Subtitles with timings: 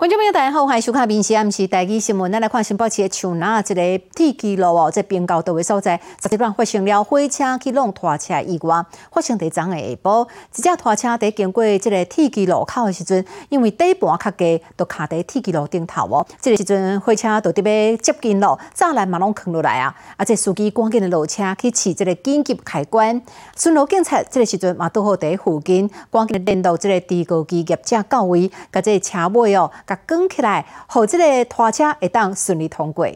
[0.00, 2.30] 观众朋友，大家好，欢迎收看《民视暗时台记新闻》。
[2.32, 8.82] 咱来看新北市的树南一个铁机路哦，在边高道的所在，十点半发生了火车去弄拖车意外。
[9.12, 10.26] 发生在昨下下晡，
[10.56, 16.26] 一架拖车在经过这个铁机路口的时阵，因为底盘较低，都卡在铁机路顶头哦。
[16.40, 19.94] 这个时阵，火车就特别接近了，栅栏嘛拢扛落来啊。
[20.16, 23.20] 啊，这司机赶紧的落车去试这个紧急开关。
[23.54, 29.70] 巡逻警察这个时阵嘛都好在附近，赶紧的联络这个地高机业者到位，甲这车尾哦。
[29.90, 33.08] 甲卷起来，好，这个拖车会当顺利通过。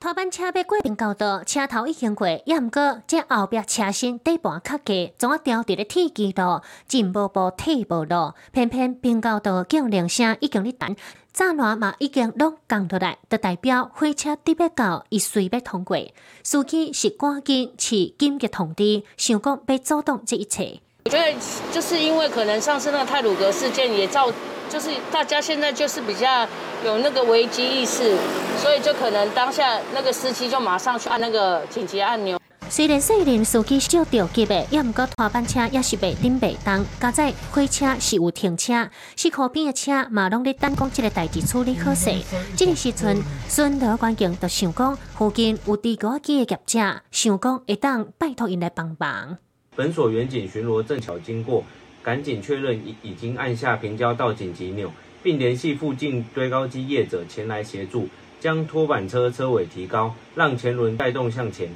[0.00, 10.96] 拖板车要过平交道，车头已经过，也毋过这后壁车身底盘较低，总啊调伫咧铁基路，进无步退无路，偏偏平交道叫铃声已经咧弹，
[11.32, 15.96] 栅栏嘛已经拢降落来，就代表火车得要到，伊随要通过。
[16.42, 20.80] 司机是赶紧去紧急通知，想讲要阻挡这一切。
[21.04, 21.34] 我觉得
[21.72, 24.30] 就是因为可能上次那个泰鲁格事件也造，
[24.70, 26.46] 就是大家现在就是比较
[26.84, 28.16] 有那个危机意识，
[28.56, 32.38] 所以就可能当下那个司机就马上去按那个紧急按钮。
[32.70, 42.10] 虽然虽然司机少着急的，也毋过拖班车也是被顶被动，加在火车是有停车，是靠边的车嘛拢咧等讲这个代志处理好势。
[42.56, 49.36] 这个时阵，孙德关警就想讲附近有地高机的业者，想讲会当拜托因来帮忙。
[49.74, 51.64] 本所远警巡逻正巧经过，
[52.02, 54.92] 赶紧确认已已经按下平交道紧急钮，
[55.22, 58.06] 并联系附近堆高机业者前来协助，
[58.38, 61.70] 将拖板车车尾提高，让前轮带动向前。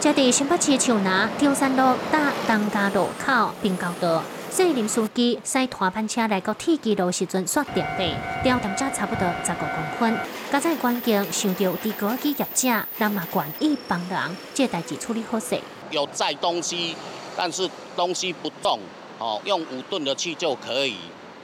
[0.00, 10.18] 这伫新北市树南中山路搭东家路口平交道，四林司机驶拖板车来到铁基路时阵刷电费，调点车差不多十五公分。
[10.50, 15.58] 加在关键想到地高机业者，那么愿意帮人，这代志处理好势。
[15.90, 16.96] 有载东西。
[17.36, 18.78] 但是东西不重，
[19.18, 20.96] 哦，用五吨的去就可以。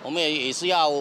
[0.02, 0.92] 我们也也是要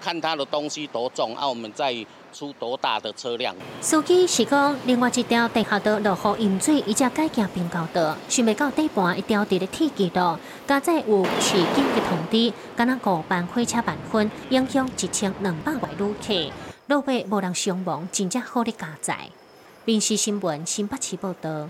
[0.00, 1.94] 看它的东西多重，啊，我们再
[2.32, 3.54] 出多大的车辆。
[3.80, 16.52] 司机是讲，另外一条地下道落雨淹水，伊只改行并高道，想未到底盘一条伫咧铁轨道，加载有市紧急通知，敢若五班火车半分，影响一千两百位旅客，
[16.88, 19.30] 路尾无人伤亡，真正好咧加载。
[19.86, 21.68] 闽西新闻新北市报道。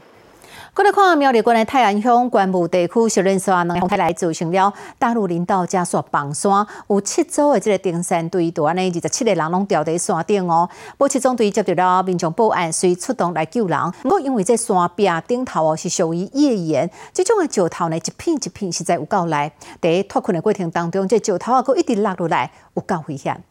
[0.75, 10.69] 过来看苗栗县的泰安乡关埔地区，小林山两台来造成了大陆林道加速崩山，有七组的这个登山队，都安尼二十七个人拢掉在山顶哦。
[10.99, 13.79] 保七中队接到了民众报案，随出动来救人。
[14.03, 19.53] 不过因为这山壁顶头哦是属于页岩，这种的石头呢一片一片实在有够来。
[19.81, 23.43] 在脱困的过程当中，这石头啊佫一直落落来，有够危险。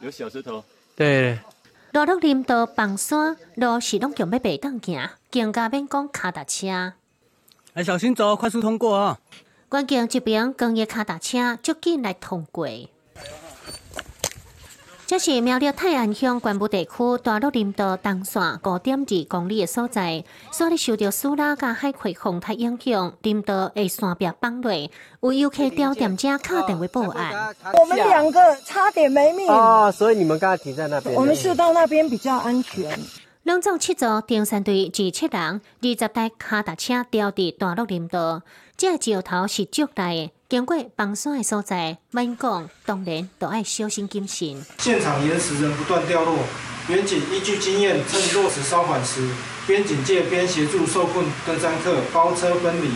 [0.00, 0.62] 有小石头，
[0.94, 1.38] 对。
[1.96, 6.92] 大陆林道崩山，路是拢强要白当行，更加免讲卡达车。
[7.72, 9.18] 哎，小心走，快速通过啊！
[9.70, 12.68] 关键这边工业卡达车就紧来通过。
[15.06, 16.90] 这是苗栗泰安乡关部地区
[17.22, 24.90] 大陆林道东线五点二公里的所在，所以受到苏拉加海葵风台影响，林道的山壁崩落，
[25.20, 27.54] 有游客调店家卡电话报案。
[27.78, 29.92] 我们两个差点没命啊！
[29.92, 31.14] 所以你们刚才停在那边。
[31.14, 32.98] 我们是到那边比较安全。
[33.44, 38.42] 两组七组登山队二七人，二十台卡达车吊伫大陆林道，
[38.76, 40.32] 这石头是竹来的。
[40.48, 44.64] 经过崩山的所在，民讲当然都要小心谨慎。
[44.78, 46.38] 现场岩石仍不断掉落，
[46.88, 49.28] 远景依据经验，趁落石稍缓时，
[49.66, 52.88] 边警戒边协助受困登山客包车分离，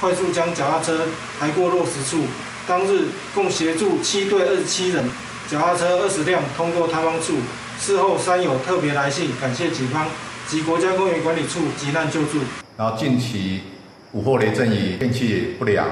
[0.00, 1.06] 快速将脚踏车
[1.38, 2.24] 抬过落石处。
[2.66, 5.04] 当日共协助七队二十七人，
[5.50, 7.34] 脚踏车二十辆通过塌方处。
[7.78, 10.06] 事后山友特别来信，感谢警方
[10.48, 12.38] 及国家公园管理处急难救助。
[12.78, 13.60] 然后近期
[14.12, 15.86] 午后雷阵雨，天气不良。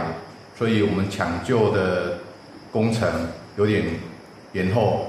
[0.56, 2.18] 所以我们抢救的
[2.70, 3.84] 工程有点
[4.52, 5.06] 延后。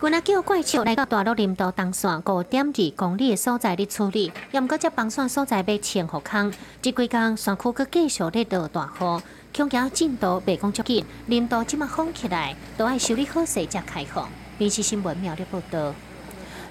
[0.00, 9.22] 今仔叫怪兽来到大陆林道东线五点二公里的所在咧处理，又毋过这崩山所在被清河坑，这几天山区佮继续咧落大雨，
[9.54, 14.28] 恐惊进度未讲足紧，林道即马封起来，都爱修理好势才开放。
[14.56, 15.92] 电视新闻苗栗报道。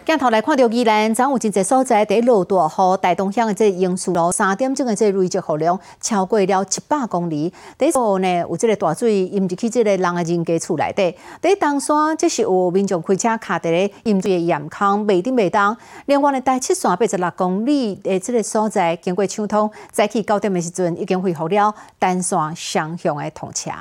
[0.08, 7.54] 镜头来看到宜兰，昨有真侪所在伫落大雨，大东乡的这榕树路三点钟的这累积雨量超过了七百公里。
[7.78, 11.14] 第二呢，有这个大水淹入去这个人的人家厝内底。
[11.42, 15.76] 第东山这是有民众开车卡在咧淹水的盐坑，未顶未当。
[16.06, 23.72] 另外呢，第七线八十六公里的这个所在，经过抢通，早起九点的时阵已经恢复了单线双向的通车。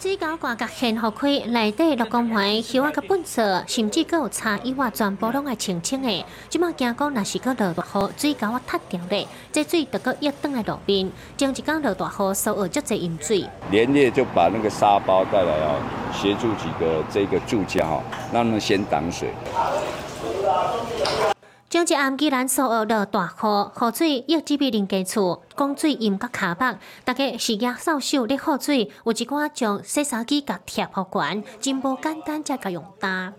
[0.00, 6.24] 水沟挂甲现互开，内底落公园、叶啊甲粪扫，甚至阁有茶以外，全部拢爱清清的。
[6.48, 13.46] 即马惊讲，若是阁落大雨，水沟啊塌掉咧，这水得阁溢倒来路边，将一工落大雨，收恶足侪饮水。
[13.70, 15.78] 连夜就把那个沙包带来哦，
[16.14, 18.02] 协助几个这个住家哈，
[18.32, 19.28] 让他们先挡水。
[21.70, 33.32] 将一暗居然所有落大雨，雨水溢入别人家厝，供水淹到卡北，大家是举扫帚咧喝水，有一寡将洗衫机甲贴好悬，真无简单才甲用担。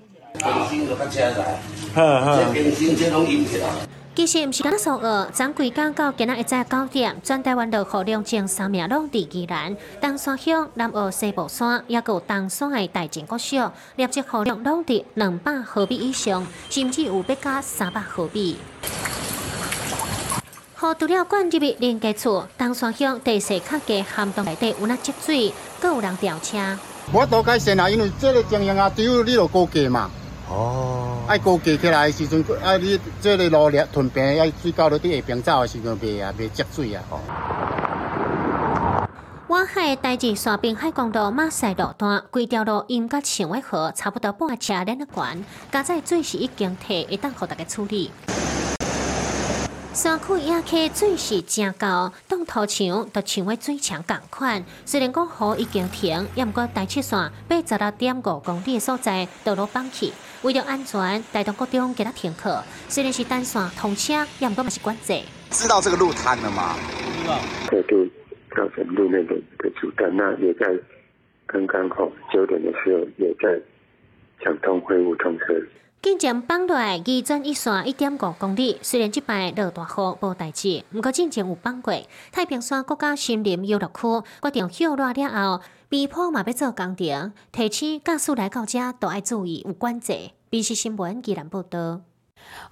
[4.22, 18.58] 其实毋是敢所恶，昨规工到今仔一早九点，全台湾落雨量前三名拢伫宜兰、东山乡、南澳西部山，也有东山的大静国小，累积雨量拢伫两百毫米以上，甚至有要加三百毫米。
[20.76, 26.60] 河除了灌入去连家厝，东山乡地势较低，涵洞内底有那积水，阁有人吊车。
[27.12, 30.12] 我都改善啊，因为这个情形啊，只有你落估计嘛。
[30.52, 37.02] 哦，爱高架起来的时阵，啊，你这个路裂屯平，要水到落伫下边走的时阵，袂啊，袂积水啊。
[39.48, 48.12] 我海代志，沙滨海公路马赛路段，规条路因甲上尾河差不多半车连的悬，加在水是已经退，会当互大家处理。
[49.94, 54.64] 山区野溪水是真高，当土墙都像为水墙共款。
[54.86, 60.14] 虽然讲雨已经停，也毋过大七线八十六点五公里的所在道路放弃。
[60.44, 62.64] 为了安全，大东高中给他停课。
[62.88, 65.22] 虽然是单线通车，也毋过嘛是管制。
[65.50, 66.74] 知道这个路瘫了吗？
[67.22, 67.38] 知道。
[67.70, 68.10] 对对，
[68.56, 70.10] 造成路面的的阻断。
[70.16, 70.68] 那也在
[71.46, 73.62] 刚刚好九点的时候，也在
[74.42, 75.46] 抢通恢复通车。
[76.02, 78.80] 进前放落来，二转一线一点五公里。
[78.82, 81.94] 虽然即摆落大雨无代志，毋过进前有放过。
[82.32, 90.32] 太平山国家森林游乐区决定休落了后，避坡嘛要做工程，提醒驾驶来到遮都爱注意有管制。
[90.50, 92.02] B C 新闻依然报道。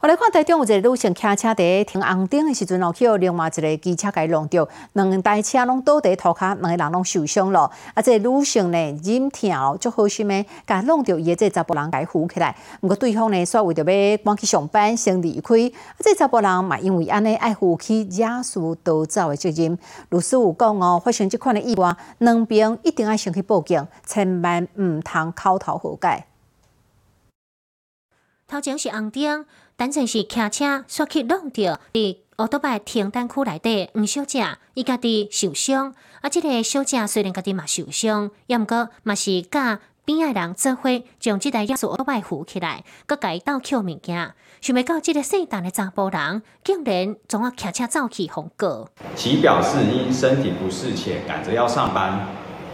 [0.02, 7.70] 我来看台中有一个女性骑车伫停红灯的时阵哦，去有另外一个机车甲伊弄着，两台车拢倒伫涂骹，两个人拢受伤了。
[7.94, 12.56] 啊，这个女性呢，忍痛哦，足好心的，甲弄着伊的这查甫人甲伊扶起来。
[12.80, 15.56] 毋过对方呢，说为着要赶去上班，先离开。
[15.68, 19.78] 啊，这查甫人嘛，因为安尼爱负起惹事逃走的责任。
[20.12, 26.29] 律师有讲哦，发生即款的意外，两边一定要先去报警，千万毋通口头和解。
[28.50, 29.46] 头前是红灯，
[29.78, 34.44] 单纯是骑车煞去弄着伫奥多拜停单区内底黄小姐，
[34.74, 35.94] 伊家己受伤。
[36.22, 44.34] 啊，即个小姐虽然家己嘛受伤，也毋过嘛是甲边仔人做伙将即台亚速奥多拜扶起来，佮家己倒捡物件。
[44.62, 48.90] 想袂到即个姓陈的查甫人，竟然总啊骑车走去红过。
[49.16, 52.28] 其表示因身体不适且赶着要上班，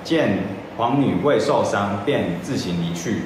[0.05, 0.39] 见
[0.77, 3.23] 黄女未受伤，便自行离去。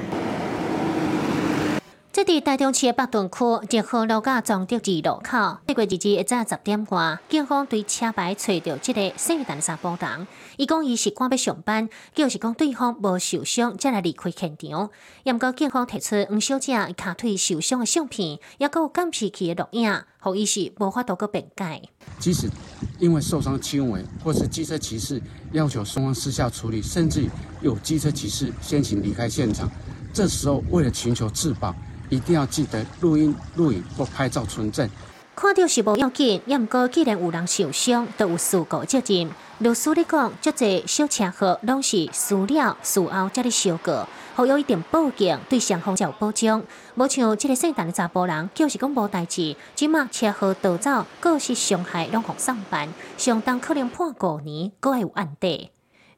[2.22, 10.26] 这伫台中市的北屯区日河路甲庄德二路口，八月二日一早十点外，警方对车牌找到这个姓陈查甫人。
[10.58, 14.90] 伊讲伊是赶要上班，就是讲对方无受伤，才来离开现场。
[15.22, 21.88] 也毋过警方提出黄小姐伊骹腿受伤的相片，也有监视器的录影，互伊是无法度个辩解。
[22.18, 22.50] 即使
[22.98, 27.24] 因为受伤轻微，或是机车骑士要求双方私下处理，甚至
[27.62, 29.66] 有机车骑士先行离开现场，
[30.12, 31.74] 这时候为了寻求自保。
[32.10, 34.88] 一定要记得录音、录影或拍照存证。
[35.34, 39.30] 看到是无要紧，也毋过既然有人受伤，都有事故责任。
[39.60, 46.62] 律师咧讲，足侪小车祸拢是事了事后才咧修过，好有一定报警，对双方才有保障。
[46.94, 55.70] 无像即个姓陈的查甫人，就是讲无代志，即马车祸逃走，个是伤害两方上班，相当可能判五年，个还有案底。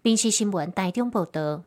[0.03, 1.63] 民事新闻台中报道。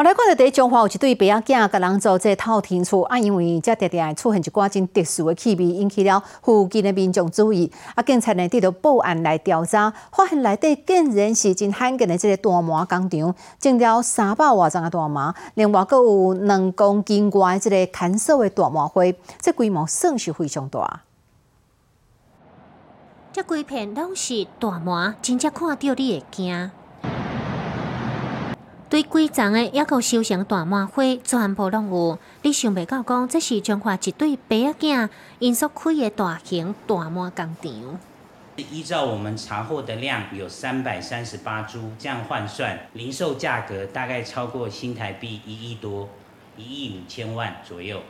[0.00, 7.70] 我来看到伫中华有一对爸仔囝甲人做这透天厝，啊，因为遮常常出现一寡真特殊的气味，引起了附近的民众注意。
[7.94, 19.02] 啊，警察呢得到报案来调查，发现内底竟然是真罕见的这个大麻工厂，种了三百外丛的大麻，另外阁有两公斤外这个干燥的大麻花，
[19.38, 21.02] 这规模算是非常大。
[23.34, 26.70] 这规片拢是大麻，真正看到你会惊。
[28.90, 32.18] 对规层的也有修成大麻花，全部拢有。
[32.42, 38.00] 你想袂到讲，这是中华一对白仔囝因所开的大型大麻工厂。
[38.56, 46.08] 依照我们查获的量有三百三十八株，这样换算，零售价格大概超过新台币一亿多，
[46.56, 48.02] 一亿五千万左右。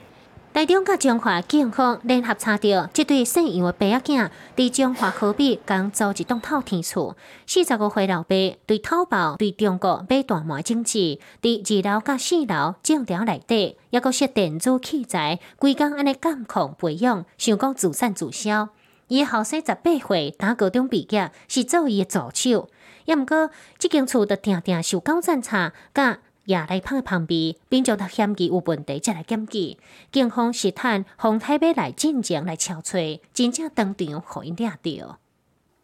[0.52, 7.16] 台中甲中华警方联合查到，这对姓杨的爸仔囝伫中华科比刚租一栋透天厝。
[7.46, 8.34] 四十五岁老爸
[8.66, 18.70] 对淘宝对中国买大麻经济，伫二楼甲四楼正条内底，抑阁设电子器材，规工安尼监控培养，想讲自产自销。
[19.06, 22.68] 伊后生十八岁，打高中毕业，是做伊的助手。
[23.04, 26.18] 也毋过，即间厝就定定受高侦查，甲。
[26.44, 29.76] 也来芳的旁边，并将他嫌疑有问题，再来检举。
[30.10, 35.18] 警方试探洪台北来进前来敲锤，真正当场互因抓到。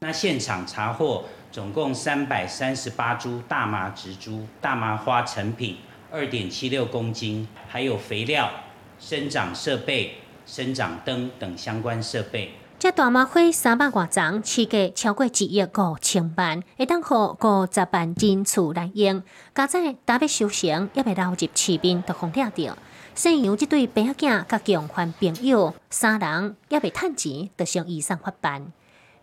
[0.01, 5.79] 那现场查获总共三百三十八株大麻植株、大麻花成品，
[6.11, 8.51] 二点七六公斤，还有肥料、
[8.99, 12.53] 生长设备、生长灯等相关设备。
[12.87, 19.25] 这大麻花三百多丛，市价超过一亿五千万，会当互五十万人厝来用。
[19.53, 22.79] 加在打要收成，也未流入市面，就互掠着。
[23.17, 28.73] 姓杨这对白仔囝甲共犯朋友三人，也未趁钱，就向医生发办。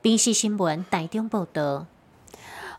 [0.01, 1.86] 电视新闻台中报道。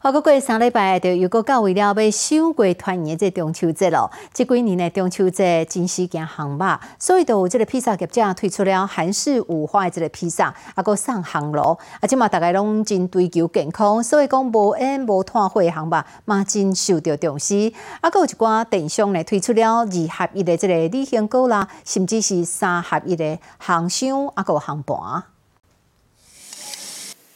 [0.05, 4.11] 好，过过三礼拜就又过到为了要收过团圆这中秋节咯。
[4.35, 11.79] 这几年的中秋节真是件行吧，所以就有这个披萨业者推出了韩式五花的这个披萨，啊，个上行咯。
[12.01, 17.73] 啊，即嘛大家拢真追求健康，所以讲无烟无炭火行吧，嘛真受到重视。
[18.03, 25.34] 啊，个有一寡电商呢推出了二合一的这个礼香膏啦，甚至是三合一的行箱啊，个杭盘。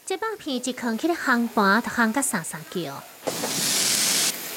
[0.08, 3.04] 这肉片一放起咧烘盘，就烘甲沙沙叫。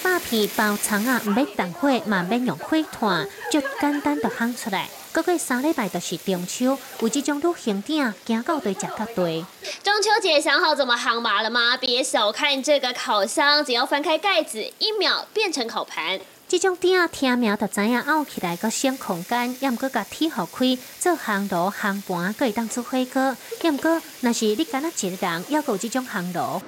[0.01, 4.89] 肉片包装啊，唔免动火，嘛免用火炭，就简单就烘出来。
[5.13, 9.45] 过过三礼拜就是中秋，有这种旅行店行到对，食到对。
[9.83, 11.75] 中秋节想好怎么烘麻了吗？
[11.75, 16.17] 别小看这个烤箱，只要翻开盖子，一秒变成烤盘。
[16.51, 23.37] 这种店听名就知影拗起来个省空间，也毋过甲铁好开，做烘炉、烘盘，可以当做火锅。
[23.61, 26.61] 也毋过，若是你敢若一个人，要有这种烘炉。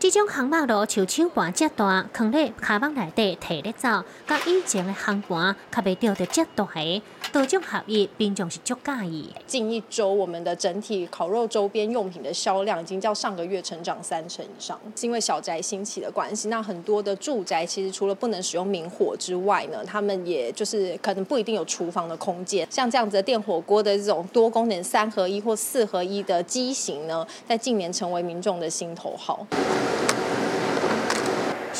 [0.00, 7.02] 这种烘肉炉像手盘遮大，放咧卡网内底提咧走，甲以前的烘盘较袂着着遮大个。
[7.32, 9.30] 多种合意，并重是足介意。
[9.46, 14.78] 近一周，我们的整体烤肉周边用品的销量已经较上个月成长三成以上。
[14.94, 22.68] 是因为小宅兴起的关系，那很多的住宅其实除了不能使用明火之外呢，他们也就是可能不一定有厨房的空间。
[22.70, 29.46] 像这样子的电火锅的这种多功能三合一或四合一的机型呢，在近年成为民众的心头好。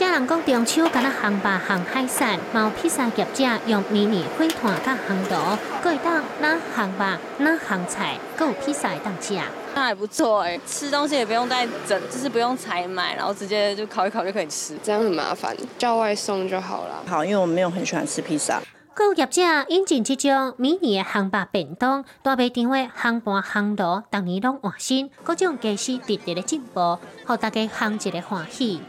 [0.02, 4.44] 有人讲中秋敢若烘肉、烘海产，毛披萨业者用迷你火
[4.84, 9.40] 炭甲烘炉，可以当拿烘肉、拿烘菜，各有披萨当吃。
[9.76, 14.76] 那还不错哎，吃东西也不用再整，就是不用采买，然后直接就烤一烤就可以吃。
[14.82, 17.04] 这样很麻烦，叫外送就好了。
[17.06, 18.60] 好，因为我没有很喜欢吃披萨。
[18.94, 28.82] 各业者引进这种迷你的烘肉便当，大卖场的烘盘、烘炉，逐年拢换新，各种技术直直的进步，互大家烘一个欢喜。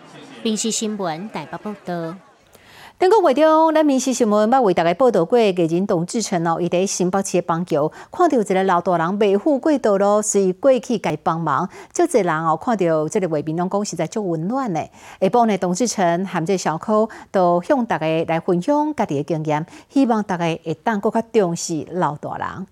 [0.44, 2.16] 民事新闻台北报道。
[3.00, 11.68] 顶个月中，咱民事新闻捌为大家报道过，艺人董志成哦，伊伫新北市的邦桥看到一个老大人未富过道路，所以过去甲伊帮忙。
[11.94, 14.82] 就这人哦，看到这个画面，拢讲实在足温暖的。
[15.22, 22.68] 下晡呢，董志成含这小柯都向大家来分享家己的经验，希望大家会当更较重视老大人。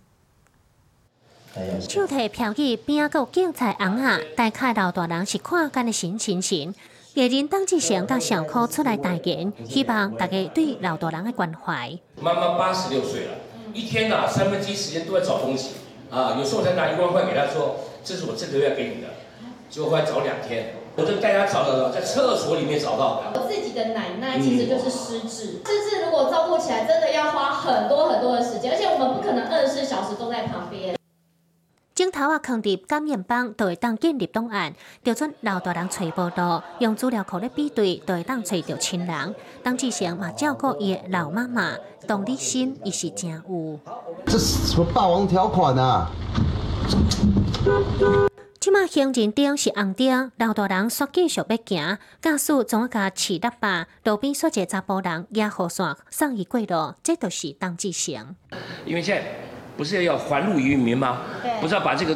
[1.81, 6.73] 手提票据边个警察红啊，大概老大人是看干的神情形。
[7.13, 11.91] 艺人当志成甲小柯出来代言，希望大家对老大人的关怀。
[12.21, 13.31] 妈妈八十六岁了，
[13.73, 15.71] 一天呐三分之一时间都在找东西
[16.09, 19.09] 啊，有时候才拿一万块给他说，这是我这个月给你的，
[19.69, 23.41] 结果后来找两天，我就带他找找找，在厕所里面找到的。
[23.41, 30.90] 我自己的奶奶其实就是失智，失智如果照顾起来，真的要花很多很多的时间，而且我们不可能二十四小时都在旁边。
[32.01, 39.35] 镜头啊，放伫感染帮都会当建立档案，调出老大人找报道，用资料库咧比对，都会当找到亲人。
[39.61, 41.75] 当志成嘛照顾伊的老妈妈，
[42.07, 43.79] 同理心伊是真有。
[44.25, 46.09] 这是什么霸王条款啊？
[48.59, 58.35] 即马行人灯是红灯，老大人煞继续要行，驾驶总甲饲喇叭，路边煞一个查甫人压雨伞送伊过路，这都是当志成。
[58.87, 59.50] 因为现在。
[59.77, 61.21] 不是要还路于民吗？
[61.59, 62.15] 不是要把这个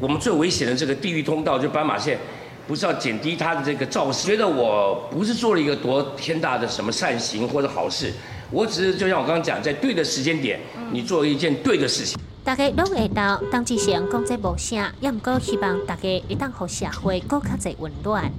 [0.00, 2.18] 我们最危险的这个地狱通道，就斑马线，
[2.66, 4.26] 不是要减低它的这个肇事？
[4.26, 8.12] 觉得我不是做了一个多天大的什么善行或者好事，
[8.50, 10.60] 我只是就像我刚刚讲，在对的时间点，
[10.92, 12.18] 你做了一件对的事情。
[12.44, 18.30] 大家拢会到当志成讲这无声，也毋过希望大家一旦互社会更较侪温暖。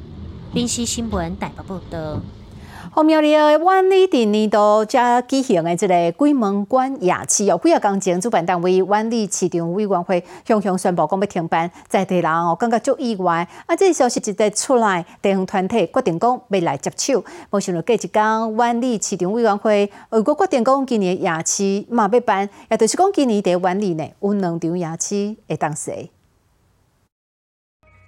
[0.54, 2.22] 临时新闻台北报道。
[2.98, 13.48] 后苗栗的万里第年度加举行的这个鬼门关夜市哦，几啊工前主办单位万里市场委员会向向宣布讲要停办，在地人哦感觉足意外。
[13.68, 17.24] 啊，这消息一直出来，地方团体决定讲要来接手。
[17.52, 26.10] 无想到过一天，万里市场委员会如果决定讲今年夜市嘛要办，也就是讲今年在万里呢有两场夜市会当时。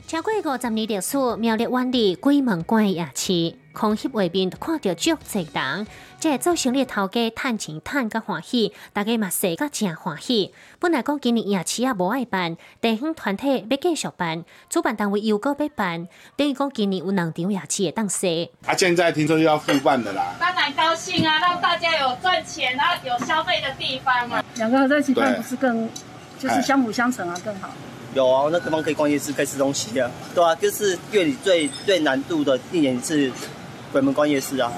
[0.07, 5.87] 超过五十年历史，苗栗万里鬼门关夜市，空翕画面看到足济人，
[6.19, 10.53] 这做生意头家趁钱趁甲欢喜，大家嘛说甲正欢喜。
[10.79, 18.51] 本来讲今年夜市也无爱办，地方团体要继续办，主办单位又搁要办，等于讲今年有两场夜市会当说。
[18.65, 20.35] 啊，现在听说又要复办的啦。
[20.37, 24.43] 当然高兴啊，让大家有赚钱，然后有消费的地方嘛。
[24.55, 25.89] 两个合在一起办不是更，
[26.37, 27.69] 就是相辅相成啊，更好。
[28.13, 33.31] 有啊，那地方可以逛夜市，可以吃东西啊，对啊，就是月里最最难度的一年是
[33.91, 34.71] 鬼门关夜市啊。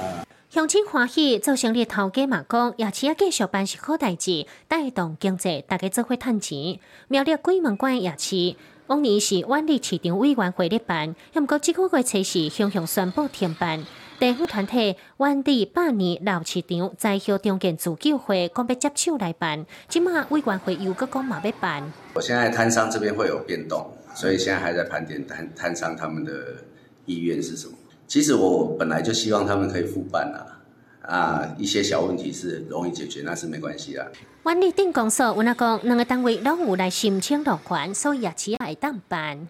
[0.49, 6.79] 乡亲欢喜，做生意头家嘛讲，夜市啊继续办是好代志，带动经济，大家做伙趁钱。
[7.07, 8.55] 苗栗鬼门关夜市，
[8.87, 13.83] 往年是万里市场委员会咧办，毋过即个月初时向向宣布停办。
[14.19, 21.91] 地方团体万里百年老市场在校中建自救会，讲要接手来办，即马委员会又搁讲嘛要办。
[22.13, 26.31] 我现在摊商这边会有变动，所以现在还在盘点摊摊商他们的
[27.05, 27.73] 意愿是什么。
[28.11, 34.05] 其实我本来就希望他们可以复办啊，啊，一些小问题是容易解决，那是没关系啦。
[34.43, 39.47] 万里镇公所有那讲，两个单位拢有来申请落款，所以也只会当办。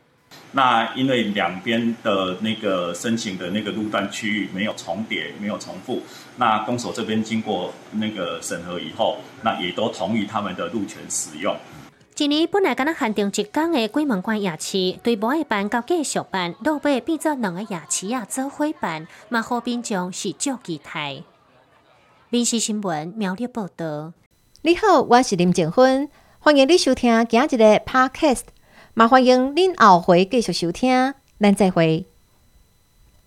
[0.51, 5.99] 那因为两边的那个申请的那个路段区域没有重叠，没有重复，
[6.37, 11.57] 那公所这边经过那个审核以后，那也都同意他们的路权使用。
[12.13, 21.23] 今年本来敢若限定一天的鬼门关夜市，对无爱办到继续办，落尾变做两个夜市啊做伙办，嘛好民众是足期待。
[22.29, 24.13] 民事新闻苗栗报道。
[24.61, 28.43] 你好，我是林静芬，欢迎你收听今日的 Podcast。
[28.93, 32.10] 麻烦迎恁后回继续收听，咱再会。